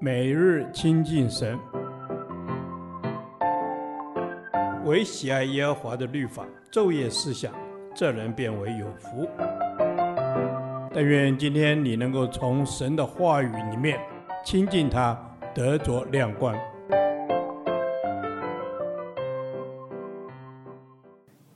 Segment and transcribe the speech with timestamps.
[0.00, 1.58] 每日亲近神，
[4.84, 7.52] 唯喜爱耶和华的律法，昼夜思想，
[7.94, 9.28] 这人便为有福。
[10.92, 13.98] 但愿今天你能够从神的话语里面
[14.44, 15.18] 亲近他，
[15.54, 16.54] 得着亮光。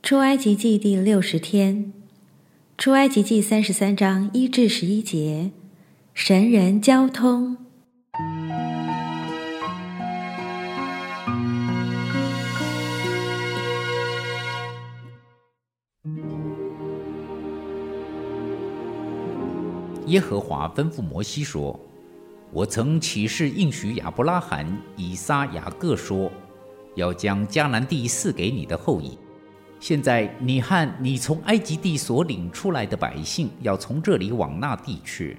[0.01, 1.93] 出埃及记第六十天，
[2.77, 5.51] 出埃及记三十三章一至十一节，
[6.15, 7.68] 神人交通。
[20.09, 21.79] 耶和华吩咐摩西说
[22.51, 24.65] ：“我曾起誓应许亚伯拉罕、
[24.97, 26.31] 以撒、雅各说，
[26.95, 29.15] 要将迦南地赐给你的后裔。
[29.79, 35.37] 现在你和你从埃及地所领出来的百姓，要从这里往那地去。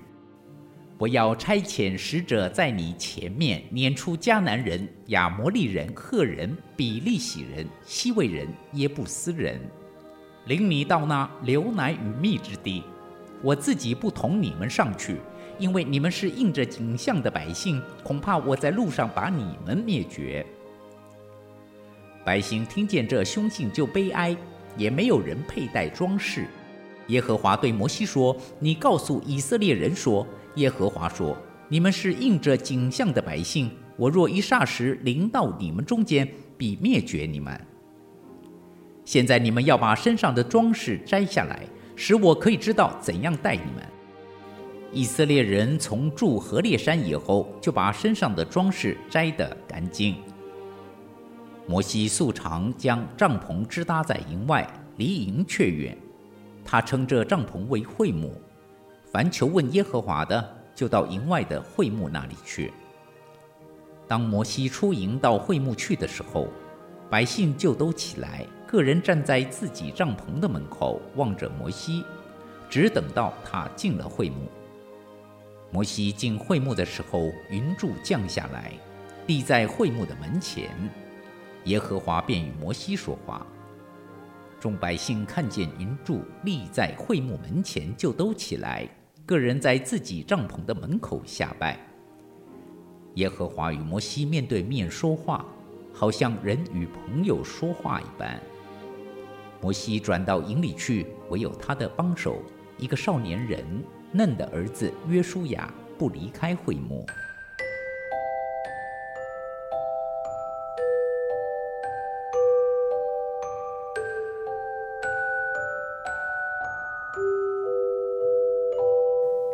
[0.98, 9.60] 我要差遣使者在你前面撵出迦南人、亚摩利人、赫人、比利洗人、希未人、耶布斯人，
[10.46, 12.84] 领你到那流奶与蜜之地。”
[13.42, 15.16] 我自己不同你们上去，
[15.58, 20.44] 因为你们是应着景象的百姓，恐怕我在路上把你们灭绝。
[22.22, 24.36] 百姓听见这凶信就悲哀，
[24.76, 26.46] 也没有人佩戴装饰。
[27.06, 31.36] 耶和华对摩西说：“你告诉以色列人说，耶和华说，
[31.68, 37.58] 你们是应着景象的百姓，我若一霎时临到你们中间，必灭绝你们。
[39.04, 41.64] 现在你们要把身上的装饰摘下来。”
[42.02, 43.86] 使我可以知道怎样待你们。
[44.90, 50.16] 以色列人从住何烈山以后，就把身上的装饰摘得干净。
[51.66, 55.94] 摩西素常将帐篷支搭在营外，离营却远。
[56.64, 58.32] 他称这帐篷为会幕。
[59.12, 62.72] 凡求问耶和华的，就到营外的会幕那里去。
[64.08, 66.48] 当摩西出营到会幕去的时候，
[67.10, 68.46] 百姓就都起来。
[68.66, 72.04] 个人站在自己帐篷的门口，望着摩西，
[72.68, 74.48] 只等到他进了会幕。
[75.72, 78.72] 摩西进会幕的时候，云柱降下来，
[79.26, 80.70] 立在会幕的门前。
[81.64, 83.44] 耶和华便与摩西说话。
[84.60, 88.88] 众百姓看见云柱立在会幕门前，就都起来，
[89.26, 91.76] 个人在自己帐篷的门口下拜。
[93.14, 95.44] 耶和华与摩西面对面说话，
[95.92, 98.40] 好像人与朋友说话一般。
[99.60, 102.42] 摩西转到营里去，唯有他的帮手，
[102.78, 103.62] 一个少年人，
[104.10, 107.04] 嫩的儿子约书亚，不离开会幕。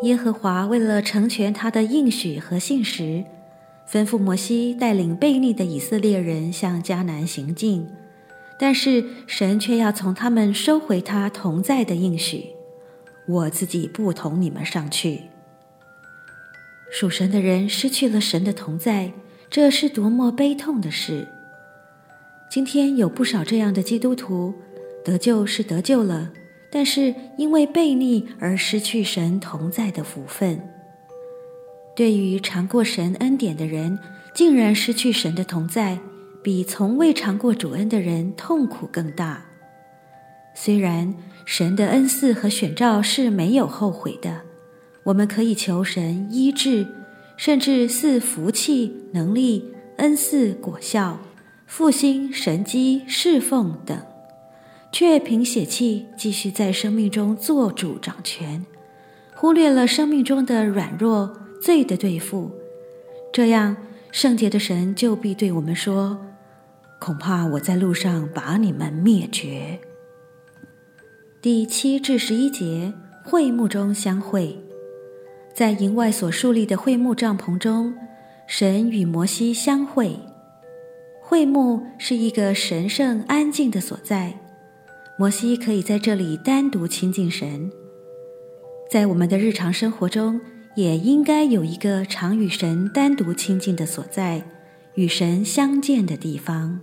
[0.03, 3.25] 耶和华为了成全他的应许和信实，
[3.91, 7.89] 吩咐摩西带领悖逆的以色列人向迦南行进。
[8.59, 12.47] 但是神却要从他们收回他同在的应许，
[13.29, 15.25] 我自己不同你们上去。
[16.91, 19.13] 属神的人失去了神的同在，
[19.51, 21.29] 这是多么悲痛的事！
[22.49, 24.55] 今天有不少这样的基督徒，
[25.05, 26.33] 得救是得救了，
[26.71, 30.76] 但是因为悖逆而失去神同在的福分。
[31.97, 33.99] 对于尝过神恩典的人，
[34.33, 35.99] 竟然失去神的同在。
[36.43, 39.47] 比从未尝过主恩的人痛苦更大。
[40.55, 41.13] 虽然
[41.45, 44.43] 神的恩赐和选召是没有后悔的，
[45.03, 46.87] 我们可以求神医治，
[47.37, 49.65] 甚至赐福气、能力、
[49.97, 51.19] 恩赐、果效、
[51.67, 54.01] 复兴、神迹、侍奉等，
[54.93, 58.65] 却凭血气继续在生命中做主掌权，
[59.35, 61.37] 忽略了生命中的软弱、
[61.67, 62.49] 罪的对付。
[63.33, 63.77] 这样，
[64.13, 66.17] 圣洁的神就必对我们说。
[67.01, 69.81] 恐怕我在路上把你们灭绝。
[71.43, 72.95] 第七至十一节，
[73.25, 74.57] 会幕中相会，
[75.53, 77.93] 在营外所树立的会幕帐篷中，
[78.47, 80.17] 神与摩西相会。
[81.21, 84.39] 会幕是一个神圣安静的所在，
[85.19, 87.69] 摩西可以在这里单独亲近神。
[88.89, 90.41] 在我们的日常生活中，
[90.77, 94.45] 也应该有一个常与神单独亲近的所在。
[94.95, 96.81] 与神相见的地方，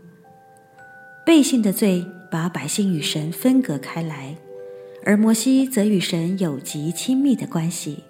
[1.25, 4.35] 背信的罪把百姓与神分隔开来，
[5.03, 8.03] 而摩西则与神有极亲密的关系。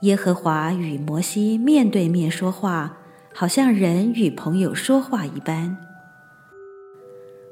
[0.00, 2.98] 耶和华与摩西面对面说话，
[3.32, 5.76] 好像人与朋友说话一般。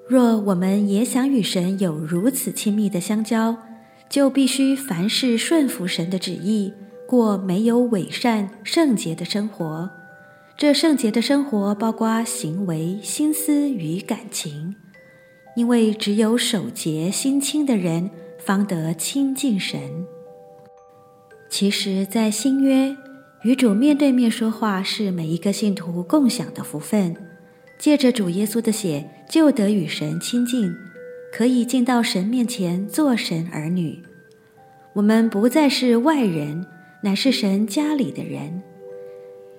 [0.09, 3.59] 若我们也想与神有如此亲密的相交，
[4.11, 6.73] 就必须凡事顺服神的旨意，
[7.09, 9.89] 过没有伪善、圣洁的生活。
[10.59, 14.77] 这圣洁的生活包括行为、心思与感情，
[15.57, 19.81] 因为只有守洁心清的人，方得亲近神。
[21.49, 22.95] 其实，在新约，
[23.43, 27.17] 与主面对面说话是每一个信徒共享的福分。
[27.79, 30.77] 借着主耶稣的血，就得与神亲近，
[31.33, 34.03] 可以进到神面前做神儿女。
[34.93, 36.67] 我们不再是外人，
[37.03, 38.63] 乃是神家里的人。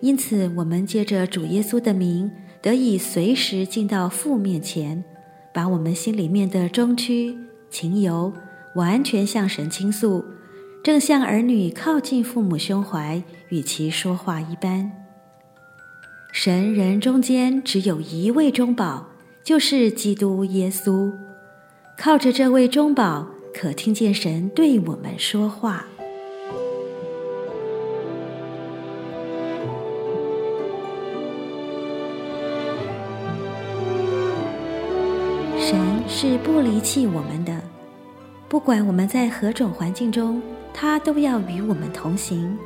[0.01, 2.31] 因此，我们借着主耶稣的名，
[2.61, 5.03] 得以随时进到父面前，
[5.53, 7.37] 把我们心里面的衷曲、
[7.69, 8.31] 情由，
[8.75, 10.23] 完全向神倾诉。
[10.81, 14.89] 正像儿女靠近父母胸怀，与其说话一般。
[16.31, 19.09] 神人中间只有一位中保，
[19.43, 21.11] 就是基督耶稣。
[21.97, 25.85] 靠着这位中保，可听见神对我们说话。
[36.11, 37.61] 是不离弃我们的，
[38.49, 40.41] 不管我们在何种环境中。
[40.73, 42.57] 他都要与我们同行，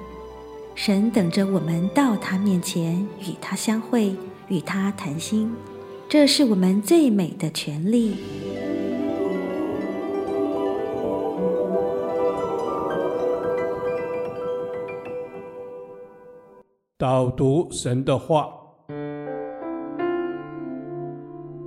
[0.76, 4.16] 神等着我们到他面前，与他相会，
[4.50, 5.52] 与他谈心，
[6.08, 8.16] 这是我们最美的权利。
[17.00, 18.44] 导读神的话，《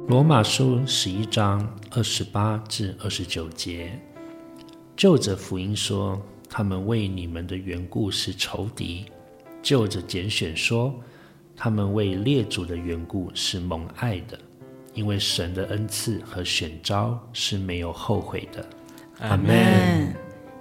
[0.08, 3.90] 罗马书》十一章二十八至二十九节，
[4.94, 6.20] 就着福音说。
[6.48, 9.06] 他们为你们的缘故是仇敌，
[9.60, 10.94] 就着拣选说，
[11.56, 14.38] 他们为列祖的缘故是蒙爱的，
[14.94, 18.64] 因为神的恩赐和选召是没有后悔的。
[19.18, 20.14] 阿门。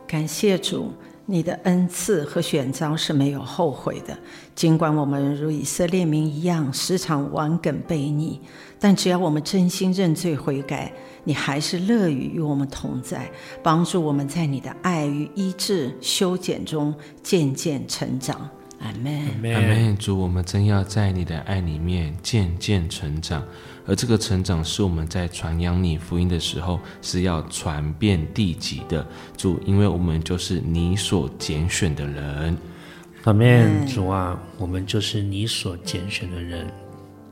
[0.07, 0.91] 感谢主。
[1.27, 4.15] 你的恩赐和选召是没有后悔的，
[4.53, 8.39] 尽管我们如以色列民一样，时常玩梗悖逆，
[8.79, 10.93] 但只要我们真心认罪悔改，
[11.23, 13.31] 你还是乐于与我们同在，
[13.63, 16.93] 帮助我们在你的爱与医治、修剪中
[17.23, 18.47] 渐渐成长。
[18.85, 19.53] 阿门。
[19.53, 19.97] 阿门。
[19.97, 23.43] 主，我们真要在你的爱里面渐渐成长，
[23.87, 29.05] 而这个成长是我们在传扬你福音的时候是要传遍地极的。
[29.35, 32.55] 主，因为我们就是你所拣选的人。
[33.23, 33.87] 阿门。
[33.87, 36.71] 主啊，我们就是你所拣选的人。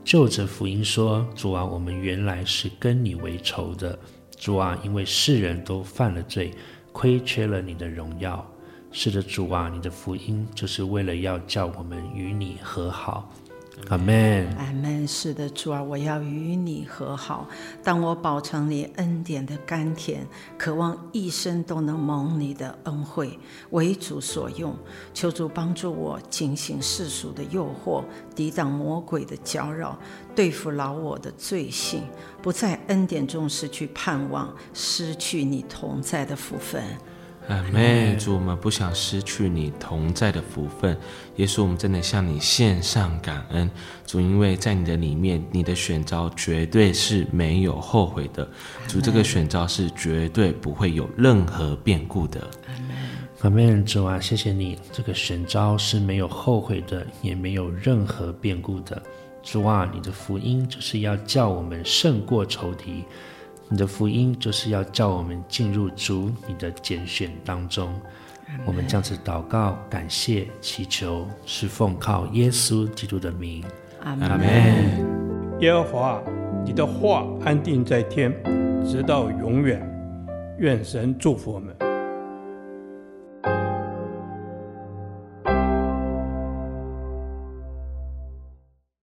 [0.02, 3.96] 就着福音说，主啊，我们原来是跟你为仇的。
[4.36, 6.50] 主啊，因为世人都犯了罪，
[6.92, 8.44] 亏缺了你的荣耀。
[8.96, 13.28] 是的，主啊，你的福音就是为了要叫我们与你和好。
[13.88, 14.46] 阿门。
[14.56, 15.06] 阿门。
[15.06, 17.48] 是的，主啊，我要与你和好。
[17.82, 20.24] 当我饱尝你恩典的甘甜，
[20.56, 23.36] 渴望一生都能蒙你的恩惠，
[23.70, 24.72] 为主所用。
[25.12, 28.04] 求主帮助我，警醒世俗的诱惑，
[28.36, 29.98] 抵挡魔鬼的搅扰，
[30.36, 32.04] 对付老我的罪性，
[32.40, 36.80] 不在恩典中失去盼望，失去你同在的福分。
[37.48, 40.96] 阿门，主，我们不想失去你同在的福分，
[41.36, 43.70] 耶稣，我们真的向你献上感恩，
[44.06, 48.48] 主，因为在你的里面，你的选召绝对是没有后悔的，
[48.88, 52.40] 主，这个选召是绝对不会有任何变故的。
[53.42, 59.02] 阿门，主啊，谢谢你，这个选召是没有后悔的，也没有任何变故的。
[59.42, 63.04] 主啊，你的福音就是要叫我们胜过仇敌。
[63.68, 67.92] 你的福音就是要叫我们进入主你的拣选当中。
[68.66, 73.64] 我们这样子祷告、感谢、祈求，是奉靠耶稣基督的名。
[74.02, 75.58] 阿门。
[75.60, 76.22] 耶和华，
[76.64, 78.32] 你的话安定在天，
[78.84, 79.80] 直到永远。
[80.58, 81.74] 愿神祝福我们。